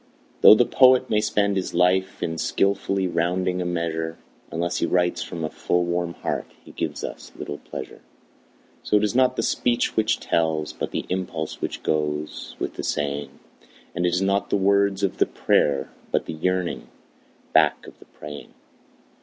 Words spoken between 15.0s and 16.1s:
of the prayer,